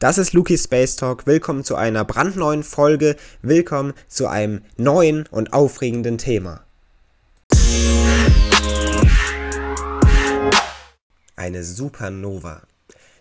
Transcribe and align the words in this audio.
Das 0.00 0.16
ist 0.16 0.32
Luki 0.32 0.56
Space 0.56 0.94
Talk. 0.94 1.26
Willkommen 1.26 1.64
zu 1.64 1.74
einer 1.74 2.04
brandneuen 2.04 2.62
Folge. 2.62 3.16
Willkommen 3.42 3.94
zu 4.06 4.28
einem 4.28 4.62
neuen 4.76 5.26
und 5.26 5.52
aufregenden 5.52 6.18
Thema. 6.18 6.64
Eine 11.34 11.64
Supernova. 11.64 12.62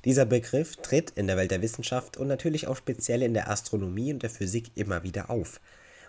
Dieser 0.05 0.25
Begriff 0.25 0.75
tritt 0.75 1.09
in 1.15 1.25
der 1.25 1.35
Welt 1.35 1.49
der 1.49 1.63
Wissenschaft 1.63 2.15
und 2.15 2.27
natürlich 2.27 2.67
auch 2.67 2.77
speziell 2.77 3.23
in 3.23 3.33
der 3.33 3.49
Astronomie 3.49 4.13
und 4.13 4.21
der 4.21 4.29
Physik 4.29 4.69
immer 4.75 5.01
wieder 5.01 5.31
auf. 5.31 5.59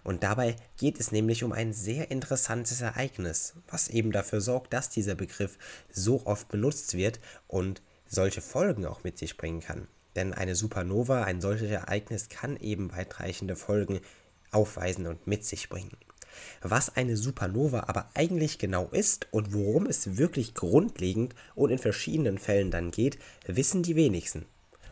Und 0.04 0.22
dabei 0.22 0.54
geht 0.76 1.00
es 1.00 1.12
nämlich 1.12 1.44
um 1.44 1.52
ein 1.52 1.72
sehr 1.72 2.10
interessantes 2.10 2.82
Ereignis, 2.82 3.54
was 3.70 3.88
eben 3.88 4.12
dafür 4.12 4.42
sorgt, 4.42 4.74
dass 4.74 4.90
dieser 4.90 5.14
Begriff 5.14 5.56
so 5.90 6.26
oft 6.26 6.48
benutzt 6.50 6.92
wird 6.94 7.20
und 7.46 7.80
solche 8.06 8.42
Folgen 8.42 8.84
auch 8.84 9.02
mit 9.02 9.16
sich 9.16 9.38
bringen 9.38 9.60
kann. 9.60 9.88
Denn 10.18 10.34
eine 10.34 10.56
Supernova, 10.56 11.22
ein 11.22 11.40
solches 11.40 11.70
Ereignis 11.70 12.28
kann 12.28 12.56
eben 12.56 12.90
weitreichende 12.90 13.54
Folgen 13.54 14.00
aufweisen 14.50 15.06
und 15.06 15.28
mit 15.28 15.44
sich 15.44 15.68
bringen. 15.68 15.96
Was 16.60 16.96
eine 16.96 17.16
Supernova 17.16 17.84
aber 17.86 18.10
eigentlich 18.14 18.58
genau 18.58 18.88
ist 18.88 19.28
und 19.30 19.52
worum 19.52 19.86
es 19.86 20.16
wirklich 20.16 20.54
grundlegend 20.54 21.36
und 21.54 21.70
in 21.70 21.78
verschiedenen 21.78 22.38
Fällen 22.38 22.72
dann 22.72 22.90
geht, 22.90 23.16
wissen 23.46 23.84
die 23.84 23.94
wenigsten. 23.94 24.46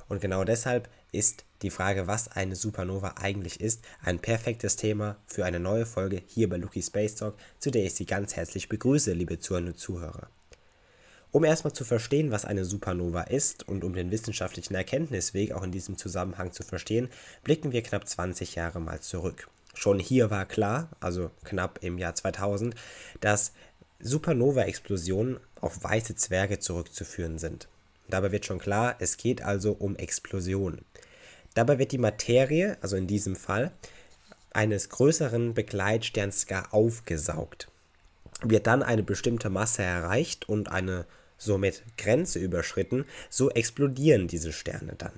Und 0.08 0.20
genau 0.20 0.44
deshalb 0.44 0.88
ist 1.10 1.44
die 1.62 1.70
Frage, 1.70 2.06
was 2.06 2.28
eine 2.28 2.54
Supernova 2.54 3.14
eigentlich 3.20 3.60
ist, 3.60 3.84
ein 4.04 4.20
perfektes 4.20 4.76
Thema 4.76 5.16
für 5.26 5.44
eine 5.44 5.58
neue 5.58 5.86
Folge 5.86 6.22
hier 6.24 6.48
bei 6.48 6.56
Lucky 6.56 6.82
Space 6.82 7.16
Talk, 7.16 7.34
zu 7.58 7.72
der 7.72 7.82
ich 7.82 7.94
Sie 7.94 8.06
ganz 8.06 8.36
herzlich 8.36 8.68
begrüße, 8.68 9.12
liebe 9.12 9.40
Zuhörer 9.40 9.66
und 9.66 9.76
Zuhörer. 9.76 10.28
Um 11.32 11.44
erstmal 11.44 11.72
zu 11.72 11.84
verstehen, 11.84 12.30
was 12.30 12.44
eine 12.44 12.64
Supernova 12.64 13.22
ist 13.22 13.68
und 13.68 13.84
um 13.84 13.94
den 13.94 14.10
wissenschaftlichen 14.10 14.74
Erkenntnisweg 14.74 15.52
auch 15.52 15.62
in 15.62 15.72
diesem 15.72 15.98
Zusammenhang 15.98 16.52
zu 16.52 16.62
verstehen, 16.62 17.08
blicken 17.44 17.72
wir 17.72 17.82
knapp 17.82 18.08
20 18.08 18.54
Jahre 18.54 18.80
mal 18.80 19.00
zurück. 19.00 19.48
Schon 19.74 19.98
hier 19.98 20.30
war 20.30 20.46
klar, 20.46 20.88
also 21.00 21.30
knapp 21.44 21.80
im 21.82 21.98
Jahr 21.98 22.14
2000, 22.14 22.74
dass 23.20 23.52
Supernova-Explosionen 24.00 25.38
auf 25.60 25.82
weiße 25.82 26.14
Zwerge 26.14 26.58
zurückzuführen 26.58 27.38
sind. 27.38 27.68
Dabei 28.08 28.32
wird 28.32 28.46
schon 28.46 28.58
klar, 28.58 28.96
es 29.00 29.16
geht 29.16 29.42
also 29.42 29.72
um 29.72 29.96
Explosionen. 29.96 30.84
Dabei 31.54 31.78
wird 31.78 31.92
die 31.92 31.98
Materie, 31.98 32.78
also 32.80 32.96
in 32.96 33.06
diesem 33.06 33.36
Fall, 33.36 33.72
eines 34.52 34.88
größeren 34.88 35.54
Begleitsterns 35.54 36.46
gar 36.46 36.72
aufgesaugt. 36.72 37.68
Wird 38.42 38.66
dann 38.66 38.82
eine 38.82 39.02
bestimmte 39.02 39.50
Masse 39.50 39.82
erreicht 39.82 40.48
und 40.48 40.70
eine 40.70 41.06
somit 41.38 41.82
Grenze 41.96 42.38
überschritten, 42.38 43.04
so 43.28 43.50
explodieren 43.50 44.28
diese 44.28 44.52
Sterne 44.52 44.94
dann. 44.96 45.12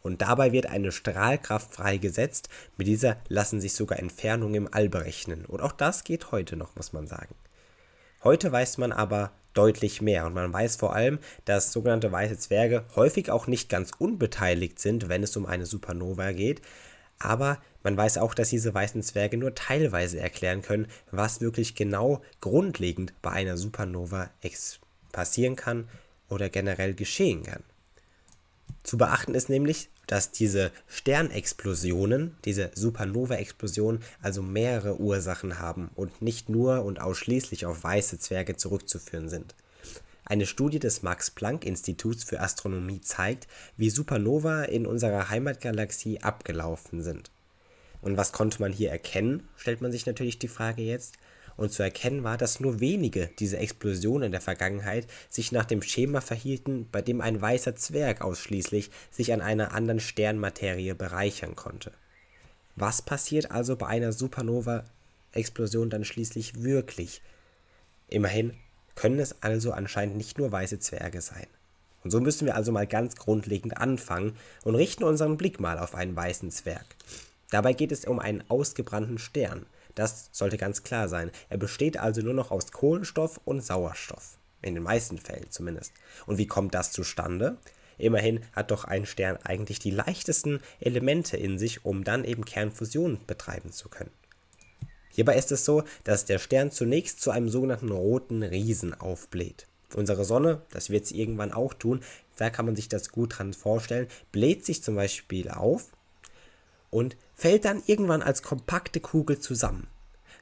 Und 0.00 0.22
dabei 0.22 0.52
wird 0.52 0.66
eine 0.66 0.92
Strahlkraft 0.92 1.74
freigesetzt, 1.74 2.48
mit 2.76 2.86
dieser 2.86 3.16
lassen 3.28 3.60
sich 3.60 3.74
sogar 3.74 3.98
Entfernungen 3.98 4.54
im 4.54 4.68
All 4.72 4.88
berechnen. 4.88 5.44
Und 5.44 5.60
auch 5.60 5.72
das 5.72 6.04
geht 6.04 6.32
heute 6.32 6.56
noch, 6.56 6.76
muss 6.76 6.92
man 6.92 7.06
sagen. 7.06 7.34
Heute 8.24 8.50
weiß 8.50 8.78
man 8.78 8.92
aber 8.92 9.32
deutlich 9.54 10.00
mehr 10.00 10.26
und 10.26 10.34
man 10.34 10.52
weiß 10.52 10.76
vor 10.76 10.94
allem, 10.94 11.18
dass 11.44 11.72
sogenannte 11.72 12.12
weiße 12.12 12.38
Zwerge 12.38 12.84
häufig 12.94 13.30
auch 13.30 13.46
nicht 13.46 13.68
ganz 13.68 13.90
unbeteiligt 13.98 14.78
sind, 14.78 15.08
wenn 15.08 15.22
es 15.22 15.36
um 15.36 15.46
eine 15.46 15.66
Supernova 15.66 16.32
geht, 16.32 16.62
aber 17.18 17.58
man 17.82 17.96
weiß 17.96 18.18
auch, 18.18 18.34
dass 18.34 18.50
diese 18.50 18.74
weißen 18.74 19.02
Zwerge 19.02 19.36
nur 19.36 19.54
teilweise 19.54 20.20
erklären 20.20 20.62
können, 20.62 20.88
was 21.10 21.40
wirklich 21.40 21.74
genau 21.74 22.22
grundlegend 22.40 23.12
bei 23.22 23.30
einer 23.30 23.56
Supernova 23.56 24.30
passieren 25.12 25.56
kann 25.56 25.88
oder 26.28 26.48
generell 26.48 26.94
geschehen 26.94 27.44
kann. 27.44 27.62
Zu 28.82 28.98
beachten 28.98 29.34
ist 29.34 29.48
nämlich, 29.48 29.90
dass 30.06 30.30
diese 30.30 30.72
Sternexplosionen, 30.86 32.36
diese 32.44 32.70
Supernova-Explosionen, 32.74 34.02
also 34.22 34.42
mehrere 34.42 34.98
Ursachen 34.98 35.58
haben 35.58 35.90
und 35.94 36.22
nicht 36.22 36.48
nur 36.48 36.84
und 36.84 37.00
ausschließlich 37.00 37.66
auf 37.66 37.84
weiße 37.84 38.18
Zwerge 38.18 38.56
zurückzuführen 38.56 39.28
sind. 39.28 39.54
Eine 40.28 40.44
Studie 40.44 40.78
des 40.78 41.02
Max-Planck-Instituts 41.02 42.22
für 42.22 42.40
Astronomie 42.40 43.00
zeigt, 43.00 43.48
wie 43.78 43.88
Supernova 43.88 44.64
in 44.64 44.86
unserer 44.86 45.30
Heimatgalaxie 45.30 46.20
abgelaufen 46.20 47.02
sind. 47.02 47.30
Und 48.02 48.18
was 48.18 48.32
konnte 48.32 48.60
man 48.60 48.70
hier 48.70 48.90
erkennen, 48.90 49.48
stellt 49.56 49.80
man 49.80 49.90
sich 49.90 50.04
natürlich 50.04 50.38
die 50.38 50.48
Frage 50.48 50.82
jetzt 50.82 51.16
und 51.56 51.72
zu 51.72 51.82
erkennen 51.82 52.24
war, 52.24 52.36
dass 52.36 52.60
nur 52.60 52.78
wenige 52.78 53.30
dieser 53.38 53.58
Explosionen 53.58 54.26
in 54.26 54.32
der 54.32 54.42
Vergangenheit 54.42 55.06
sich 55.30 55.50
nach 55.50 55.64
dem 55.64 55.80
Schema 55.80 56.20
verhielten, 56.20 56.86
bei 56.92 57.00
dem 57.00 57.22
ein 57.22 57.40
weißer 57.40 57.74
Zwerg 57.74 58.20
ausschließlich 58.20 58.90
sich 59.10 59.32
an 59.32 59.40
einer 59.40 59.72
anderen 59.72 59.98
Sternmaterie 59.98 60.92
bereichern 60.92 61.56
konnte. 61.56 61.90
Was 62.76 63.00
passiert 63.00 63.50
also 63.50 63.76
bei 63.76 63.86
einer 63.86 64.12
Supernova-Explosion 64.12 65.88
dann 65.88 66.04
schließlich 66.04 66.62
wirklich? 66.62 67.22
Immerhin 68.08 68.52
können 68.98 69.20
es 69.20 69.42
also 69.42 69.70
anscheinend 69.70 70.16
nicht 70.16 70.38
nur 70.38 70.50
weiße 70.50 70.80
Zwerge 70.80 71.20
sein. 71.20 71.46
Und 72.02 72.10
so 72.10 72.20
müssen 72.20 72.46
wir 72.46 72.56
also 72.56 72.72
mal 72.72 72.86
ganz 72.86 73.14
grundlegend 73.14 73.76
anfangen 73.76 74.36
und 74.64 74.74
richten 74.74 75.04
unseren 75.04 75.36
Blick 75.36 75.60
mal 75.60 75.78
auf 75.78 75.94
einen 75.94 76.16
weißen 76.16 76.50
Zwerg. 76.50 76.84
Dabei 77.50 77.74
geht 77.74 77.92
es 77.92 78.06
um 78.06 78.18
einen 78.18 78.42
ausgebrannten 78.50 79.18
Stern, 79.18 79.66
das 79.94 80.30
sollte 80.32 80.58
ganz 80.58 80.82
klar 80.82 81.08
sein. 81.08 81.30
Er 81.48 81.58
besteht 81.58 81.96
also 81.96 82.22
nur 82.22 82.34
noch 82.34 82.50
aus 82.50 82.72
Kohlenstoff 82.72 83.40
und 83.44 83.64
Sauerstoff. 83.64 84.38
In 84.62 84.74
den 84.74 84.82
meisten 84.82 85.18
Fällen 85.18 85.50
zumindest. 85.50 85.92
Und 86.26 86.38
wie 86.38 86.46
kommt 86.46 86.74
das 86.74 86.90
zustande? 86.90 87.56
Immerhin 87.98 88.40
hat 88.52 88.72
doch 88.72 88.84
ein 88.84 89.06
Stern 89.06 89.38
eigentlich 89.44 89.78
die 89.78 89.90
leichtesten 89.90 90.60
Elemente 90.80 91.36
in 91.36 91.58
sich, 91.58 91.84
um 91.84 92.02
dann 92.04 92.24
eben 92.24 92.44
Kernfusion 92.44 93.20
betreiben 93.26 93.72
zu 93.72 93.88
können. 93.88 94.10
Hierbei 95.10 95.36
ist 95.36 95.52
es 95.52 95.64
so, 95.64 95.82
dass 96.04 96.24
der 96.24 96.38
Stern 96.38 96.70
zunächst 96.70 97.20
zu 97.20 97.30
einem 97.30 97.48
sogenannten 97.48 97.90
roten 97.90 98.42
Riesen 98.42 98.94
aufbläht. 98.94 99.66
Unsere 99.94 100.24
Sonne, 100.24 100.62
das 100.70 100.90
wird 100.90 101.06
sie 101.06 101.18
irgendwann 101.18 101.52
auch 101.52 101.74
tun, 101.74 102.02
da 102.36 102.50
kann 102.50 102.66
man 102.66 102.76
sich 102.76 102.88
das 102.88 103.10
gut 103.10 103.38
dran 103.38 103.54
vorstellen, 103.54 104.06
bläht 104.32 104.64
sich 104.64 104.82
zum 104.82 104.94
Beispiel 104.96 105.50
auf 105.50 105.86
und 106.90 107.16
fällt 107.34 107.64
dann 107.64 107.82
irgendwann 107.86 108.22
als 108.22 108.42
kompakte 108.42 109.00
Kugel 109.00 109.38
zusammen. 109.38 109.86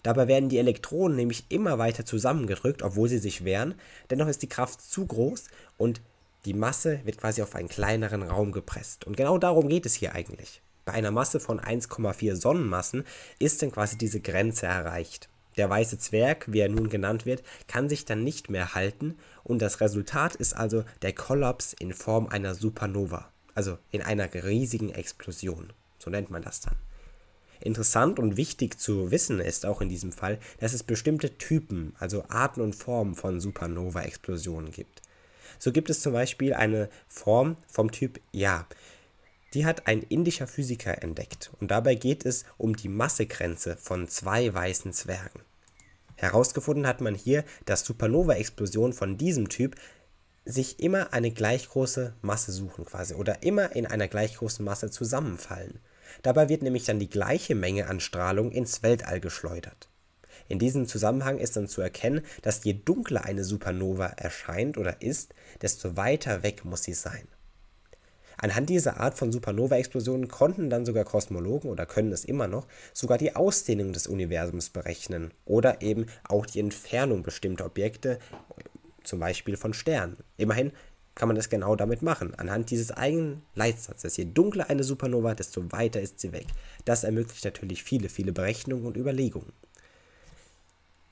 Dabei 0.02 0.28
werden 0.28 0.48
die 0.48 0.58
Elektronen 0.58 1.16
nämlich 1.16 1.44
immer 1.48 1.78
weiter 1.78 2.04
zusammengedrückt, 2.04 2.82
obwohl 2.82 3.08
sie 3.08 3.18
sich 3.18 3.44
wehren. 3.44 3.74
Dennoch 4.10 4.28
ist 4.28 4.42
die 4.42 4.48
Kraft 4.48 4.80
zu 4.80 5.06
groß 5.06 5.44
und 5.78 6.00
die 6.44 6.54
Masse 6.54 7.00
wird 7.04 7.18
quasi 7.18 7.42
auf 7.42 7.56
einen 7.56 7.68
kleineren 7.68 8.22
Raum 8.22 8.52
gepresst. 8.52 9.04
Und 9.04 9.16
genau 9.16 9.36
darum 9.38 9.68
geht 9.68 9.84
es 9.84 9.94
hier 9.94 10.14
eigentlich. 10.14 10.62
Bei 10.86 10.92
einer 10.92 11.10
Masse 11.10 11.40
von 11.40 11.60
1,4 11.60 12.36
Sonnenmassen 12.36 13.04
ist 13.40 13.60
dann 13.60 13.72
quasi 13.72 13.98
diese 13.98 14.20
Grenze 14.20 14.66
erreicht. 14.66 15.28
Der 15.56 15.68
weiße 15.68 15.98
Zwerg, 15.98 16.44
wie 16.52 16.60
er 16.60 16.68
nun 16.68 16.88
genannt 16.88 17.26
wird, 17.26 17.42
kann 17.66 17.88
sich 17.88 18.04
dann 18.04 18.22
nicht 18.22 18.50
mehr 18.50 18.74
halten 18.74 19.18
und 19.42 19.60
das 19.60 19.80
Resultat 19.80 20.36
ist 20.36 20.54
also 20.54 20.84
der 21.02 21.12
Kollaps 21.12 21.72
in 21.72 21.92
Form 21.92 22.28
einer 22.28 22.54
Supernova, 22.54 23.32
also 23.56 23.78
in 23.90 24.00
einer 24.00 24.32
riesigen 24.32 24.90
Explosion. 24.90 25.72
So 25.98 26.08
nennt 26.08 26.30
man 26.30 26.42
das 26.42 26.60
dann. 26.60 26.76
Interessant 27.58 28.20
und 28.20 28.36
wichtig 28.36 28.78
zu 28.78 29.10
wissen 29.10 29.40
ist 29.40 29.66
auch 29.66 29.80
in 29.80 29.88
diesem 29.88 30.12
Fall, 30.12 30.38
dass 30.60 30.72
es 30.72 30.84
bestimmte 30.84 31.36
Typen, 31.36 31.96
also 31.98 32.26
Arten 32.28 32.60
und 32.60 32.76
Formen 32.76 33.16
von 33.16 33.40
Supernova-Explosionen 33.40 34.70
gibt. 34.70 35.02
So 35.58 35.72
gibt 35.72 35.90
es 35.90 36.00
zum 36.00 36.12
Beispiel 36.12 36.54
eine 36.54 36.88
Form 37.08 37.56
vom 37.66 37.90
Typ 37.90 38.20
Ja. 38.30 38.68
Die 39.56 39.64
hat 39.64 39.86
ein 39.86 40.02
indischer 40.02 40.46
Physiker 40.46 41.02
entdeckt 41.02 41.50
und 41.60 41.70
dabei 41.70 41.94
geht 41.94 42.26
es 42.26 42.44
um 42.58 42.76
die 42.76 42.90
Massegrenze 42.90 43.78
von 43.78 44.06
zwei 44.06 44.52
weißen 44.52 44.92
Zwergen. 44.92 45.40
Herausgefunden 46.16 46.86
hat 46.86 47.00
man 47.00 47.14
hier, 47.14 47.42
dass 47.64 47.82
Supernova-Explosionen 47.86 48.92
von 48.92 49.16
diesem 49.16 49.48
Typ 49.48 49.76
sich 50.44 50.78
immer 50.78 51.14
eine 51.14 51.30
gleich 51.30 51.70
große 51.70 52.12
Masse 52.20 52.52
suchen 52.52 52.84
quasi 52.84 53.14
oder 53.14 53.42
immer 53.44 53.74
in 53.74 53.86
einer 53.86 54.08
gleich 54.08 54.36
großen 54.36 54.62
Masse 54.62 54.90
zusammenfallen. 54.90 55.80
Dabei 56.20 56.50
wird 56.50 56.60
nämlich 56.60 56.84
dann 56.84 56.98
die 56.98 57.08
gleiche 57.08 57.54
Menge 57.54 57.86
an 57.86 58.00
Strahlung 58.00 58.52
ins 58.52 58.82
Weltall 58.82 59.20
geschleudert. 59.20 59.88
In 60.48 60.58
diesem 60.58 60.86
Zusammenhang 60.86 61.38
ist 61.38 61.56
dann 61.56 61.66
zu 61.66 61.80
erkennen, 61.80 62.20
dass 62.42 62.62
je 62.62 62.74
dunkler 62.74 63.24
eine 63.24 63.42
Supernova 63.42 64.08
erscheint 64.18 64.76
oder 64.76 65.00
ist, 65.00 65.32
desto 65.62 65.96
weiter 65.96 66.42
weg 66.42 66.66
muss 66.66 66.82
sie 66.82 66.92
sein. 66.92 67.26
Anhand 68.38 68.68
dieser 68.68 69.00
Art 69.00 69.16
von 69.16 69.32
Supernova-Explosionen 69.32 70.28
konnten 70.28 70.70
dann 70.70 70.84
sogar 70.84 71.04
Kosmologen 71.04 71.70
oder 71.70 71.86
können 71.86 72.12
es 72.12 72.24
immer 72.24 72.46
noch 72.48 72.66
sogar 72.92 73.18
die 73.18 73.34
Ausdehnung 73.34 73.92
des 73.92 74.06
Universums 74.06 74.70
berechnen 74.70 75.32
oder 75.44 75.82
eben 75.82 76.06
auch 76.28 76.46
die 76.46 76.60
Entfernung 76.60 77.22
bestimmter 77.22 77.66
Objekte, 77.66 78.18
zum 79.04 79.20
Beispiel 79.20 79.56
von 79.56 79.72
Sternen. 79.72 80.16
Immerhin 80.36 80.72
kann 81.14 81.28
man 81.28 81.36
das 81.36 81.48
genau 81.48 81.74
damit 81.76 82.02
machen. 82.02 82.34
Anhand 82.34 82.70
dieses 82.70 82.90
eigenen 82.90 83.42
Leitsatzes. 83.54 84.16
Je 84.18 84.26
dunkler 84.26 84.68
eine 84.68 84.84
Supernova, 84.84 85.34
desto 85.34 85.72
weiter 85.72 86.00
ist 86.00 86.20
sie 86.20 86.32
weg. 86.32 86.46
Das 86.84 87.04
ermöglicht 87.04 87.44
natürlich 87.44 87.82
viele, 87.82 88.10
viele 88.10 88.32
Berechnungen 88.32 88.84
und 88.84 88.96
Überlegungen. 88.96 89.52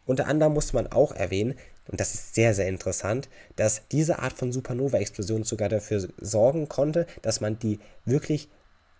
Unter 0.06 0.26
anderem 0.26 0.54
muss 0.54 0.72
man 0.72 0.86
auch 0.86 1.12
erwähnen, 1.12 1.54
und 1.88 2.00
das 2.00 2.14
ist 2.14 2.34
sehr, 2.34 2.54
sehr 2.54 2.68
interessant, 2.68 3.28
dass 3.56 3.82
diese 3.92 4.18
Art 4.18 4.32
von 4.32 4.52
Supernova-Explosion 4.52 5.44
sogar 5.44 5.68
dafür 5.68 6.08
sorgen 6.18 6.68
konnte, 6.68 7.06
dass 7.22 7.40
man 7.40 7.58
die 7.58 7.78
wirklich 8.04 8.48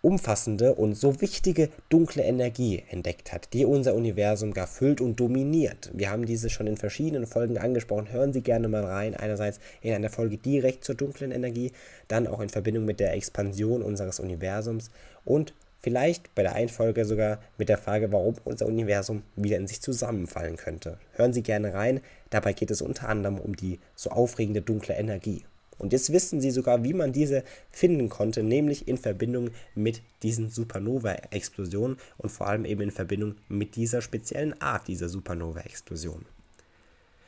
umfassende 0.05 0.75
und 0.75 0.93
so 0.93 1.19
wichtige 1.19 1.69
dunkle 1.89 2.21
Energie 2.21 2.83
entdeckt 2.91 3.33
hat, 3.33 3.53
die 3.53 3.65
unser 3.65 3.95
Universum 3.95 4.53
gar 4.53 4.67
füllt 4.67 5.01
und 5.01 5.19
dominiert. 5.19 5.89
Wir 5.95 6.11
haben 6.11 6.27
diese 6.27 6.51
schon 6.51 6.67
in 6.67 6.77
verschiedenen 6.77 7.25
Folgen 7.25 7.57
angesprochen. 7.57 8.11
Hören 8.11 8.31
Sie 8.31 8.41
gerne 8.41 8.67
mal 8.67 8.85
rein. 8.85 9.15
Einerseits 9.15 9.59
in 9.81 9.95
einer 9.95 10.11
Folge 10.11 10.37
direkt 10.37 10.83
zur 10.83 10.93
dunklen 10.93 11.31
Energie, 11.31 11.71
dann 12.07 12.27
auch 12.27 12.39
in 12.39 12.49
Verbindung 12.49 12.85
mit 12.85 12.99
der 12.99 13.13
Expansion 13.13 13.81
unseres 13.81 14.19
Universums 14.19 14.91
und 15.23 15.55
Vielleicht 15.81 16.33
bei 16.33 16.41
der 16.41 16.55
einen 16.55 16.69
Folge 16.69 17.05
sogar 17.05 17.39
mit 17.57 17.69
der 17.69 17.77
Frage, 17.77 18.11
warum 18.11 18.35
unser 18.43 18.65
Universum 18.65 19.21
wieder 19.35 19.57
in 19.57 19.67
sich 19.67 19.81
zusammenfallen 19.81 20.57
könnte. 20.57 20.97
Hören 21.13 21.33
Sie 21.33 21.43
gerne 21.43 21.73
rein, 21.73 22.01
dabei 22.29 22.53
geht 22.53 22.71
es 22.71 22.81
unter 22.81 23.09
anderem 23.09 23.39
um 23.39 23.55
die 23.55 23.79
so 23.95 24.09
aufregende 24.09 24.61
dunkle 24.61 24.95
Energie. 24.95 25.45
Und 25.77 25.93
jetzt 25.93 26.11
wissen 26.11 26.39
Sie 26.39 26.51
sogar, 26.51 26.83
wie 26.83 26.93
man 26.93 27.11
diese 27.11 27.43
finden 27.69 28.09
konnte, 28.09 28.43
nämlich 28.43 28.87
in 28.87 28.97
Verbindung 28.97 29.51
mit 29.75 30.01
diesen 30.23 30.49
Supernova-Explosionen 30.49 31.97
und 32.17 32.29
vor 32.29 32.47
allem 32.47 32.65
eben 32.65 32.81
in 32.81 32.91
Verbindung 32.91 33.35
mit 33.49 33.75
dieser 33.75 34.01
speziellen 34.01 34.59
Art 34.61 34.87
dieser 34.87 35.09
Supernova-Explosion. 35.09 36.25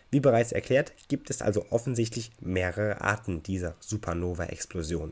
Wie 0.10 0.22
bereits 0.22 0.54
erklärt, 0.54 0.94
gibt 1.10 1.30
es 1.30 1.42
also 1.42 1.66
offensichtlich 1.70 2.32
mehrere 2.40 3.02
Arten 3.02 3.44
dieser 3.44 3.76
Supernova-Explosion. 3.82 5.12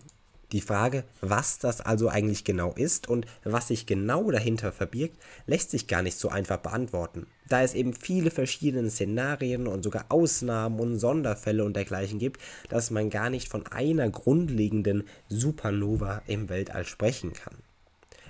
Die 0.56 0.62
Frage, 0.62 1.04
was 1.19 1.60
das 1.60 1.81
also 1.81 2.07
eigentlich 2.07 2.46
genau 2.46 2.72
ist 2.72 3.10
und 3.10 3.25
was 3.44 3.68
sich 3.68 3.86
genau 3.88 4.31
dahinter 4.31 4.72
verbirgt, 4.72 5.18
lässt 5.48 5.69
sich 5.69 5.86
gar 5.86 6.02
nicht 6.02 6.18
so 6.18 6.30
einfach 6.30 6.60
beantworten, 6.60 7.28
da 7.50 7.62
es 7.62 7.74
eben 7.74 7.94
viele 7.94 8.31
verschiedene 8.31 8.90
Szenarien 8.90 9.68
und 9.68 9.84
sogar 9.84 10.06
Ausnahmen 10.07 10.80
und 10.80 10.98
Sonderfälle 10.98 11.66
und 11.66 11.75
dergleichen 11.75 12.19
gibt, 12.19 12.40
dass 12.69 12.90
man 12.90 13.10
gar 13.10 13.30
nicht 13.30 13.50
von 13.50 13.68
einer 13.68 14.10
grundlegenden 14.10 15.04
Supernova 15.28 16.22
im 16.25 16.48
Weltall 16.48 16.86
sprechen 16.86 17.34
kann. 17.34 17.56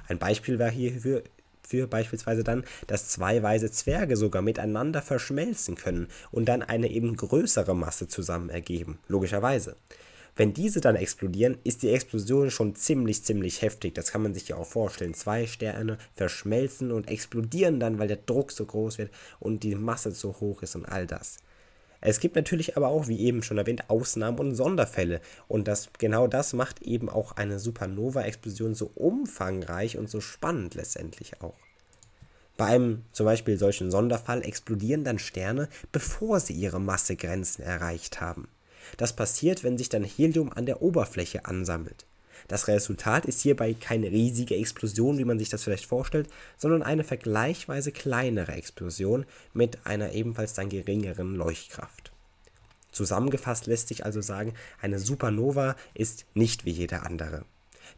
Ein 0.07 0.17
Beispiel 0.17 0.57
war 0.57 0.71
hierfür 0.71 1.21
für 1.61 1.85
beispielsweise 1.85 2.43
dann, 2.43 2.63
dass 2.87 3.07
zwei 3.07 3.43
weiße 3.43 3.69
Zwerge 3.69 4.17
sogar 4.17 4.41
miteinander 4.41 5.03
verschmelzen 5.03 5.75
können 5.75 6.07
und 6.31 6.45
dann 6.45 6.63
eine 6.63 6.89
eben 6.89 7.15
größere 7.15 7.75
Masse 7.75 8.07
zusammen 8.07 8.49
ergeben, 8.49 8.97
logischerweise. 9.07 9.75
Wenn 10.35 10.53
diese 10.53 10.81
dann 10.81 10.97
explodieren, 10.97 11.57
ist 11.63 11.81
die 11.81 11.91
Explosion 11.91 12.51
schon 12.51 12.75
ziemlich, 12.75 13.23
ziemlich 13.23 13.61
heftig. 13.61 13.95
Das 13.95 14.11
kann 14.11 14.21
man 14.21 14.33
sich 14.33 14.49
ja 14.49 14.57
auch 14.57 14.67
vorstellen. 14.67 15.13
Zwei 15.13 15.47
Sterne 15.47 15.97
verschmelzen 16.13 16.91
und 16.91 17.09
explodieren 17.09 17.79
dann, 17.79 17.99
weil 17.99 18.09
der 18.09 18.17
Druck 18.17 18.51
so 18.51 18.65
groß 18.65 18.97
wird 18.97 19.11
und 19.39 19.63
die 19.63 19.75
Masse 19.75 20.11
so 20.11 20.35
hoch 20.41 20.61
ist 20.61 20.75
und 20.75 20.85
all 20.85 21.07
das. 21.07 21.37
Es 22.01 22.19
gibt 22.19 22.35
natürlich 22.35 22.75
aber 22.75 22.89
auch, 22.89 23.07
wie 23.07 23.19
eben 23.21 23.41
schon 23.43 23.57
erwähnt, 23.57 23.89
Ausnahmen 23.89 24.37
und 24.37 24.55
Sonderfälle. 24.55 25.21
Und 25.47 25.67
das, 25.67 25.89
genau 25.97 26.27
das 26.27 26.53
macht 26.53 26.81
eben 26.81 27.09
auch 27.09 27.31
eine 27.31 27.57
Supernova-Explosion 27.57 28.75
so 28.75 28.91
umfangreich 28.93 29.97
und 29.97 30.09
so 30.09 30.19
spannend 30.19 30.75
letztendlich 30.75 31.41
auch. 31.41 31.55
Bei 32.57 32.65
einem 32.65 33.03
zum 33.11 33.25
Beispiel 33.25 33.57
solchen 33.57 33.89
Sonderfall 33.89 34.43
explodieren 34.43 35.03
dann 35.03 35.17
Sterne, 35.17 35.67
bevor 35.91 36.39
sie 36.39 36.53
ihre 36.53 36.79
Massegrenzen 36.79 37.63
erreicht 37.63 38.21
haben. 38.21 38.47
Das 38.97 39.15
passiert, 39.15 39.63
wenn 39.63 39.77
sich 39.77 39.89
dann 39.89 40.03
Helium 40.03 40.51
an 40.51 40.65
der 40.65 40.81
Oberfläche 40.81 41.45
ansammelt. 41.45 42.05
Das 42.47 42.67
Resultat 42.67 43.25
ist 43.25 43.41
hierbei 43.41 43.73
keine 43.73 44.11
riesige 44.11 44.55
Explosion, 44.55 45.17
wie 45.17 45.25
man 45.25 45.39
sich 45.39 45.49
das 45.49 45.63
vielleicht 45.63 45.85
vorstellt, 45.85 46.29
sondern 46.57 46.83
eine 46.83 47.03
vergleichsweise 47.03 47.91
kleinere 47.91 48.51
Explosion 48.51 49.25
mit 49.53 49.85
einer 49.85 50.11
ebenfalls 50.11 50.53
dann 50.53 50.69
geringeren 50.69 51.35
Leuchtkraft. 51.35 52.11
Zusammengefasst 52.91 53.65
lässt 53.65 53.87
sich 53.89 54.05
also 54.05 54.21
sagen, 54.21 54.53
eine 54.81 54.99
Supernova 54.99 55.75
ist 55.93 56.25
nicht 56.33 56.65
wie 56.65 56.71
jede 56.71 57.01
andere. 57.01 57.43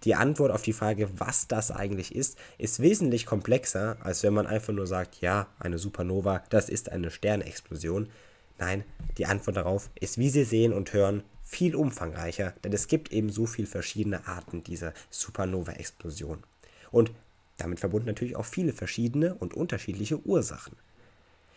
Die 0.04 0.16
Antwort 0.16 0.52
auf 0.52 0.62
die 0.62 0.74
Frage, 0.74 1.10
was 1.18 1.48
das 1.48 1.72
eigentlich 1.72 2.16
ist, 2.16 2.38
ist 2.58 2.80
wesentlich 2.80 3.26
komplexer, 3.26 3.98
als 4.00 4.24
wenn 4.24 4.34
man 4.34 4.48
einfach 4.48 4.74
nur 4.74 4.88
sagt, 4.88 5.22
ja, 5.22 5.48
eine 5.60 5.78
Supernova, 5.78 6.44
das 6.50 6.70
ist 6.70 6.92
eine 6.92 7.12
Sternexplosion, 7.12 8.10
Nein, 8.60 8.84
die 9.18 9.26
Antwort 9.26 9.58
darauf 9.58 9.90
ist, 10.00 10.18
wie 10.18 10.30
Sie 10.30 10.44
sehen 10.44 10.74
und 10.74 10.94
hören, 10.94 11.24
viel 11.44 11.76
umfangreicher, 11.76 12.54
denn 12.64 12.74
es 12.74 12.88
gibt 12.88 13.12
eben 13.12 13.30
so 13.30 13.46
viele 13.46 13.68
verschiedene 13.68 14.28
Arten 14.28 14.64
dieser 14.64 14.94
Supernova-Explosion. 15.10 16.44
Und 16.92 17.12
damit 17.58 17.80
verbunden 17.80 18.08
natürlich 18.08 18.36
auch 18.36 18.46
viele 18.46 18.74
verschiedene 18.74 19.34
und 19.36 19.54
unterschiedliche 19.54 20.20
Ursachen. 20.26 20.76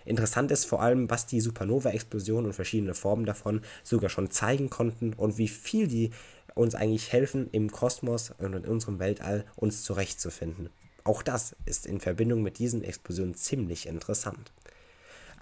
Interessant 0.05 0.51
ist 0.51 0.65
vor 0.65 0.81
allem, 0.81 1.11
was 1.11 1.27
die 1.27 1.41
Supernova-Explosion 1.41 2.47
und 2.47 2.53
verschiedene 2.55 2.95
Formen 2.95 3.27
davon 3.27 3.63
sogar 3.83 4.09
schon 4.09 4.31
zeigen 4.31 4.71
konnten 4.71 5.13
und 5.13 5.37
wie 5.37 5.49
viel 5.49 5.89
die 5.89 6.11
uns 6.55 6.75
eigentlich 6.75 7.13
helfen, 7.13 7.49
im 7.53 7.71
Kosmos 7.71 8.33
und 8.39 8.55
in 8.55 8.65
unserem 8.65 8.99
Weltall 8.99 9.45
uns 9.57 9.83
zurechtzufinden. 9.83 10.71
Auch 11.05 11.23
das 11.23 11.57
ist 11.65 11.87
in 11.87 12.01
Verbindung 12.01 12.43
mit 12.43 12.59
diesen 12.59 12.85
Explosionen 12.85 13.35
ziemlich 13.35 13.87
interessant. 13.87 14.53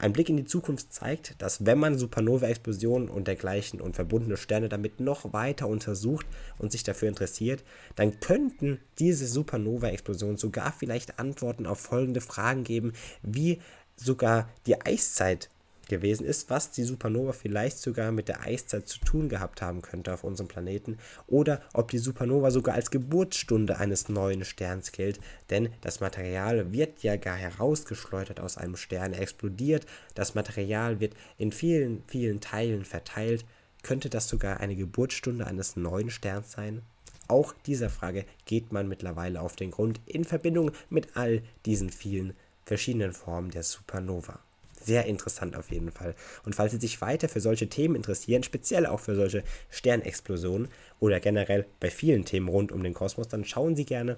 Ein 0.01 0.13
Blick 0.13 0.29
in 0.29 0.37
die 0.37 0.45
Zukunft 0.45 0.93
zeigt, 0.93 1.35
dass 1.43 1.67
wenn 1.67 1.79
man 1.79 1.99
Supernova-Explosionen 1.99 3.09
und 3.09 3.27
dergleichen 3.27 3.81
und 3.81 3.97
verbundene 3.97 4.37
Sterne 4.37 4.69
damit 4.69 5.01
noch 5.01 5.33
weiter 5.33 5.67
untersucht 5.67 6.25
und 6.57 6.71
sich 6.71 6.85
dafür 6.85 7.09
interessiert, 7.09 7.65
dann 7.97 8.21
könnten 8.21 8.79
diese 9.01 9.27
Supernova-Explosionen 9.27 10.37
sogar 10.37 10.73
vielleicht 10.73 11.19
Antworten 11.19 11.67
auf 11.67 11.81
folgende 11.81 12.21
Fragen 12.21 12.63
geben, 12.63 12.93
wie 13.23 13.61
sogar 13.97 14.49
die 14.67 14.81
Eiszeit 14.81 15.51
gewesen 15.89 16.25
ist, 16.27 16.51
was 16.51 16.71
die 16.71 16.85
Supernova 16.85 17.33
vielleicht 17.33 17.79
sogar 17.79 18.13
mit 18.13 18.29
der 18.29 18.43
Eiszeit 18.43 18.89
zu 18.89 19.01
tun 19.01 19.29
gehabt 19.29 19.63
haben 19.63 19.83
könnte 19.83 20.13
auf 20.13 20.25
unserem 20.25 20.49
Planeten 20.49 20.99
oder 21.27 21.63
ob 21.73 21.91
die 21.91 21.99
Supernova 21.99 22.51
sogar 22.51 22.75
als 22.75 22.91
Geburtsstunde 22.91 23.79
eines 23.79 24.09
neuen 24.09 24.45
Sterns 24.45 24.93
gilt, 24.93 25.21
denn 25.51 25.71
das 25.81 26.01
Material 26.01 26.73
wird 26.73 27.03
ja 27.03 27.17
gar 27.17 27.37
herausgeschleudert 27.37 28.41
aus 28.41 28.59
einem 28.59 28.77
Stern, 28.77 29.13
explodiert, 29.13 29.87
das 30.15 30.35
Material 30.35 31.01
wird 31.01 31.15
in 31.37 31.53
vielen, 31.53 32.03
vielen 32.07 32.41
Teilen 32.41 32.85
verteilt, 32.85 33.45
könnte 33.83 34.11
das 34.11 34.29
sogar 34.29 34.61
eine 34.61 34.77
Geburtsstunde 34.77 35.47
eines 35.47 35.77
neuen 35.77 36.11
Sterns 36.11 36.53
sein? 36.53 36.83
Auch 37.29 37.53
dieser 37.67 37.91
Frage 37.91 38.25
geht 38.47 38.73
man 38.73 38.89
mittlerweile 38.89 39.41
auf 39.41 39.55
den 39.55 39.71
Grund 39.71 40.01
in 40.07 40.25
Verbindung 40.25 40.73
mit 40.89 41.17
all 41.17 41.43
diesen 41.67 41.91
vielen 41.91 42.35
verschiedenen 42.65 43.13
Formen 43.13 43.51
der 43.51 43.63
Supernova 43.63 44.41
sehr 44.89 45.05
interessant 45.05 45.55
auf 45.55 45.71
jeden 45.71 45.93
Fall. 45.93 46.15
Und 46.45 46.57
falls 46.57 46.73
Sie 46.73 46.81
sich 46.81 47.01
weiter 47.01 47.29
für 47.29 47.41
solche 47.41 47.69
Themen 47.69 47.95
interessieren, 47.95 48.43
speziell 48.43 48.87
auch 48.87 49.01
für 49.01 49.15
solche 49.15 49.45
Sternexplosionen 49.71 50.69
oder 50.99 51.21
generell 51.21 51.67
bei 51.79 51.91
vielen 51.91 52.25
Themen 52.25 52.49
rund 52.49 52.73
um 52.73 52.83
den 52.83 52.95
Kosmos, 52.95 53.29
dann 53.29 53.45
schauen 53.45 53.77
Sie 53.77 53.85
gerne 53.85 54.17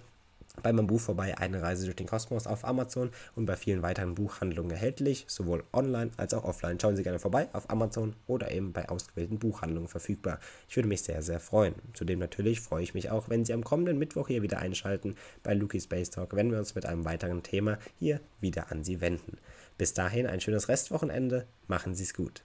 bei 0.62 0.72
meinem 0.72 0.86
Buch 0.86 1.00
vorbei, 1.00 1.36
Eine 1.38 1.62
Reise 1.62 1.84
durch 1.84 1.96
den 1.96 2.06
Kosmos 2.06 2.46
auf 2.46 2.64
Amazon 2.64 3.10
und 3.34 3.46
bei 3.46 3.56
vielen 3.56 3.82
weiteren 3.82 4.14
Buchhandlungen 4.14 4.72
erhältlich, 4.72 5.24
sowohl 5.28 5.64
online 5.72 6.10
als 6.16 6.34
auch 6.34 6.44
offline. 6.44 6.78
Schauen 6.78 6.96
Sie 6.96 7.02
gerne 7.02 7.18
vorbei 7.18 7.48
auf 7.52 7.70
Amazon 7.70 8.14
oder 8.26 8.50
eben 8.50 8.72
bei 8.72 8.88
ausgewählten 8.88 9.38
Buchhandlungen 9.38 9.88
verfügbar. 9.88 10.38
Ich 10.68 10.76
würde 10.76 10.88
mich 10.88 11.02
sehr, 11.02 11.22
sehr 11.22 11.40
freuen. 11.40 11.74
Zudem 11.94 12.18
natürlich 12.18 12.60
freue 12.60 12.82
ich 12.82 12.94
mich 12.94 13.10
auch, 13.10 13.28
wenn 13.28 13.44
Sie 13.44 13.52
am 13.52 13.64
kommenden 13.64 13.98
Mittwoch 13.98 14.28
hier 14.28 14.42
wieder 14.42 14.58
einschalten 14.58 15.16
bei 15.42 15.54
Luki 15.54 15.80
Space 15.80 16.10
Talk, 16.10 16.34
wenn 16.34 16.50
wir 16.50 16.58
uns 16.58 16.74
mit 16.74 16.84
einem 16.84 17.04
weiteren 17.04 17.42
Thema 17.42 17.78
hier 17.98 18.20
wieder 18.40 18.70
an 18.70 18.84
Sie 18.84 19.00
wenden. 19.00 19.38
Bis 19.80 19.94
dahin 19.94 20.26
ein 20.26 20.42
schönes 20.42 20.68
Restwochenende. 20.68 21.46
Machen 21.66 21.94
Sie 21.94 22.02
es 22.02 22.12
gut. 22.12 22.44